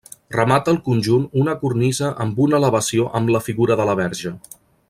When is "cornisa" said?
1.65-2.11